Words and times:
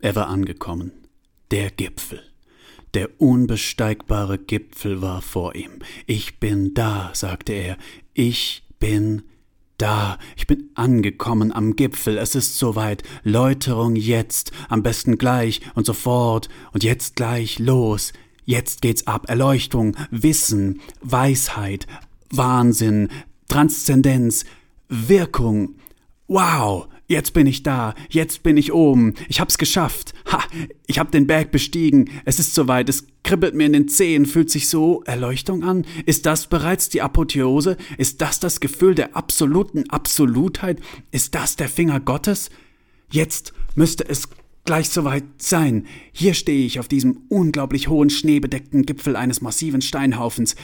Er 0.00 0.14
war 0.14 0.28
angekommen. 0.28 0.92
Der 1.50 1.70
Gipfel. 1.70 2.22
Der 2.94 3.20
unbesteigbare 3.20 4.38
Gipfel 4.38 5.02
war 5.02 5.22
vor 5.22 5.54
ihm. 5.54 5.80
Ich 6.06 6.38
bin 6.38 6.72
da, 6.74 7.10
sagte 7.14 7.52
er. 7.52 7.76
Ich 8.14 8.62
bin 8.78 9.22
da. 9.76 10.18
Ich 10.36 10.46
bin 10.46 10.70
angekommen 10.74 11.52
am 11.52 11.74
Gipfel. 11.74 12.16
Es 12.16 12.34
ist 12.34 12.58
soweit. 12.58 13.02
Läuterung 13.24 13.96
jetzt. 13.96 14.52
Am 14.68 14.82
besten 14.82 15.18
gleich 15.18 15.60
und 15.74 15.84
sofort. 15.84 16.48
Und 16.72 16.84
jetzt 16.84 17.16
gleich 17.16 17.58
los. 17.58 18.12
Jetzt 18.44 18.80
geht's 18.80 19.06
ab. 19.06 19.28
Erleuchtung, 19.28 19.96
Wissen, 20.10 20.80
Weisheit, 21.02 21.86
Wahnsinn, 22.30 23.08
Transzendenz, 23.48 24.44
Wirkung. 24.88 25.74
Wow, 26.28 26.88
jetzt 27.08 27.32
bin 27.32 27.46
ich 27.46 27.62
da, 27.62 27.94
jetzt 28.10 28.42
bin 28.42 28.56
ich 28.56 28.72
oben, 28.72 29.14
ich 29.28 29.40
hab's 29.40 29.58
geschafft. 29.58 30.14
Ha, 30.30 30.44
ich 30.86 30.98
hab 30.98 31.10
den 31.10 31.26
Berg 31.26 31.50
bestiegen, 31.50 32.10
es 32.24 32.38
ist 32.38 32.54
soweit, 32.54 32.88
es 32.88 33.06
kribbelt 33.24 33.54
mir 33.54 33.66
in 33.66 33.72
den 33.72 33.88
Zehen, 33.88 34.26
fühlt 34.26 34.50
sich 34.50 34.68
so 34.68 35.02
Erleuchtung 35.04 35.64
an? 35.64 35.84
Ist 36.06 36.26
das 36.26 36.46
bereits 36.46 36.88
die 36.88 37.02
Apotheose? 37.02 37.76
Ist 37.96 38.20
das 38.20 38.38
das 38.38 38.60
Gefühl 38.60 38.94
der 38.94 39.16
absoluten 39.16 39.90
Absolutheit? 39.90 40.80
Ist 41.10 41.34
das 41.34 41.56
der 41.56 41.68
Finger 41.68 41.98
Gottes? 41.98 42.50
Jetzt 43.10 43.54
müsste 43.74 44.06
es 44.06 44.28
gleich 44.68 44.90
soweit 44.90 45.24
sein. 45.38 45.86
Hier 46.12 46.34
stehe 46.34 46.66
ich 46.66 46.78
auf 46.78 46.88
diesem 46.88 47.22
unglaublich 47.30 47.88
hohen 47.88 48.10
schneebedeckten 48.10 48.84
Gipfel 48.84 49.16
eines 49.16 49.40
massiven 49.40 49.80
Steinhaufens. 49.80 50.56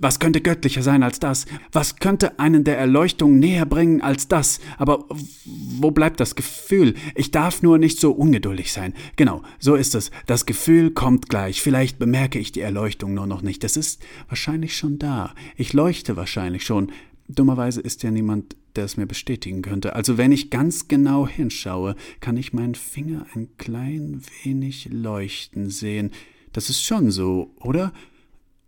Was 0.00 0.18
könnte 0.18 0.40
göttlicher 0.40 0.82
sein 0.82 1.02
als 1.02 1.20
das? 1.20 1.44
Was 1.72 1.96
könnte 1.96 2.38
einen 2.38 2.64
der 2.64 2.78
Erleuchtung 2.78 3.38
näher 3.38 3.66
bringen 3.66 4.00
als 4.00 4.28
das? 4.28 4.58
Aber 4.78 5.04
wo 5.44 5.90
bleibt 5.90 6.20
das 6.20 6.34
Gefühl? 6.34 6.94
Ich 7.14 7.30
darf 7.30 7.62
nur 7.62 7.76
nicht 7.76 8.00
so 8.00 8.12
ungeduldig 8.12 8.72
sein. 8.72 8.94
Genau, 9.16 9.42
so 9.58 9.74
ist 9.74 9.94
es. 9.94 10.10
Das 10.26 10.46
Gefühl 10.46 10.90
kommt 10.90 11.28
gleich. 11.28 11.60
Vielleicht 11.60 11.98
bemerke 11.98 12.38
ich 12.38 12.50
die 12.50 12.62
Erleuchtung 12.62 13.12
nur 13.12 13.26
noch 13.26 13.42
nicht. 13.42 13.62
Es 13.62 13.76
ist 13.76 14.02
wahrscheinlich 14.28 14.74
schon 14.74 14.98
da. 14.98 15.34
Ich 15.56 15.74
leuchte 15.74 16.16
wahrscheinlich 16.16 16.64
schon. 16.64 16.90
Dummerweise 17.28 17.82
ist 17.82 18.02
ja 18.02 18.10
niemand, 18.10 18.56
der 18.76 18.86
es 18.86 18.96
mir 18.96 19.06
bestätigen 19.06 19.60
könnte. 19.60 19.94
Also 19.94 20.16
wenn 20.16 20.32
ich 20.32 20.48
ganz 20.48 20.88
genau 20.88 21.28
hinschaue, 21.28 21.94
kann 22.20 22.38
ich 22.38 22.54
meinen 22.54 22.74
Finger 22.74 23.26
ein 23.34 23.48
klein 23.58 24.22
wenig 24.44 24.88
leuchten 24.90 25.68
sehen. 25.68 26.10
Das 26.52 26.70
ist 26.70 26.82
schon 26.82 27.10
so, 27.10 27.54
oder? 27.60 27.92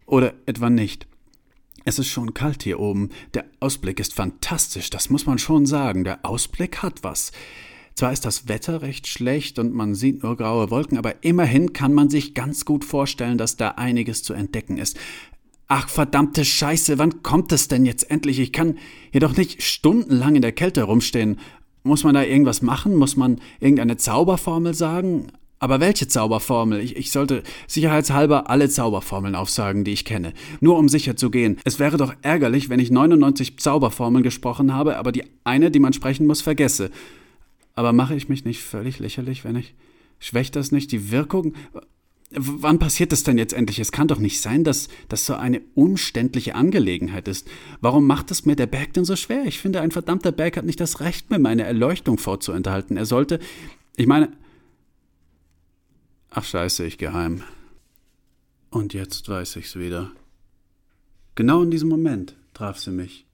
Oder 0.05 0.35
etwa 0.45 0.69
nicht? 0.69 1.07
Es 1.85 1.99
ist 1.99 2.09
schon 2.09 2.35
kalt 2.35 2.63
hier 2.63 2.81
oben. 2.81 3.11
Der 3.35 3.45
Ausblick 3.61 4.01
ist 4.01 4.15
fantastisch, 4.15 4.91
das 4.91 5.11
muss 5.11 5.27
man 5.27 5.39
schon 5.39 5.67
sagen. 5.67 6.05
Der 6.05 6.25
Ausblick 6.25 6.83
hat 6.83 7.03
was. 7.03 7.33
Zwar 7.95 8.13
ist 8.13 8.25
das 8.25 8.49
Wetter 8.49 8.83
recht 8.83 9.07
schlecht 9.07 9.59
und 9.59 9.75
man 9.75 9.95
sieht 9.95 10.23
nur 10.23 10.37
graue 10.37 10.71
Wolken, 10.71 10.97
aber 10.97 11.23
immerhin 11.25 11.73
kann 11.73 11.93
man 11.93 12.09
sich 12.09 12.35
ganz 12.35 12.65
gut 12.65 12.85
vorstellen, 12.85 13.37
dass 13.37 13.57
da 13.57 13.73
einiges 13.73 14.23
zu 14.23 14.33
entdecken 14.33 14.79
ist. 14.79 14.99
Ach, 15.69 15.89
verdammte 15.89 16.45
Scheiße, 16.45 16.99
wann 16.99 17.23
kommt 17.23 17.53
es 17.53 17.69
denn 17.69 17.85
jetzt 17.85 18.11
endlich? 18.11 18.39
Ich 18.39 18.53
kann 18.53 18.79
hier 19.11 19.21
doch 19.21 19.37
nicht 19.37 19.63
stundenlang 19.63 20.37
in 20.37 20.43
der 20.43 20.53
Kälte 20.53 20.83
rumstehen. 20.85 21.39
Muss 21.83 22.05
man 22.05 22.15
da 22.15 22.23
irgendwas 22.23 22.63
machen? 22.63 22.97
Muss 22.97 23.17
man 23.17 23.41
irgendeine 23.61 23.97
Zauberformel 23.97 24.75
sagen? 24.75 25.29
Aber 25.63 25.79
welche 25.79 26.09
Zauberformel? 26.09 26.81
Ich, 26.81 26.97
ich 26.97 27.13
sollte 27.13 27.45
sicherheitshalber 27.69 28.51
alle 28.51 28.69
Zauberformeln 28.69 29.37
aufsagen, 29.37 29.85
die 29.85 29.93
ich 29.93 30.05
kenne. 30.05 30.33
Nur 30.59 30.77
um 30.77 30.89
sicher 30.89 31.17
zu 31.17 31.31
gehen. 31.31 31.57
Es 31.63 31.79
wäre 31.79 31.97
doch 31.97 32.13
ärgerlich, 32.21 32.69
wenn 32.69 32.81
ich 32.81 32.91
99 32.91 33.59
Zauberformeln 33.59 34.25
gesprochen 34.25 34.75
habe, 34.75 34.97
aber 34.97 35.13
die 35.13 35.23
eine, 35.45 35.71
die 35.71 35.79
man 35.79 35.93
sprechen 35.93 36.27
muss, 36.27 36.41
vergesse. 36.41 36.91
Aber 37.77 37.93
mache 37.93 38.17
ich 38.17 38.29
mich 38.29 38.45
nicht 38.45 38.61
völlig 38.61 38.99
lächerlich, 38.99 39.45
wenn 39.45 39.55
ich. 39.55 39.77
Schwächt 40.19 40.57
das 40.57 40.73
nicht 40.73 40.91
die 40.91 41.13
Wirkung? 41.13 41.55
Wann 42.33 42.81
passiert 42.81 43.13
das 43.13 43.23
denn 43.23 43.39
jetzt 43.39 43.53
endlich? 43.53 43.79
Es 43.79 43.93
kann 43.93 44.09
doch 44.09 44.19
nicht 44.19 44.41
sein, 44.41 44.65
dass 44.65 44.89
das 45.09 45.27
so 45.27 45.35
eine 45.35 45.61
umständliche 45.77 46.57
Angelegenheit 46.57 47.29
ist. 47.29 47.47
Warum 47.81 48.09
macht 48.09 48.33
es 48.33 48.45
mir 48.45 48.57
der 48.57 48.67
Berg 48.67 48.95
denn 48.95 49.05
so 49.05 49.15
schwer? 49.15 49.45
Ich 49.45 49.61
finde, 49.61 49.81
ein 49.81 49.93
verdammter 49.93 50.33
Berg 50.33 50.57
hat 50.57 50.65
nicht 50.65 50.81
das 50.81 50.99
Recht, 50.99 51.31
mir 51.31 51.39
meine 51.39 51.63
Erleuchtung 51.63 52.19
vorzuenthalten. 52.19 52.97
Er 52.97 53.07
sollte. 53.07 53.39
Ich 53.95 54.09
meine, 54.09 54.33
Ach 56.35 56.45
scheiße, 56.45 56.87
ich 56.87 56.97
geheim. 56.97 57.43
Und 58.71 58.95
jetzt 58.95 59.29
weiß 59.29 59.57
ich's 59.57 59.77
wieder. 59.77 60.13
Genau 61.35 61.63
in 61.63 61.71
diesem 61.71 61.91
Moment 61.91 62.37
traf 62.55 62.79
sie 62.79 62.91
mich. 62.91 63.27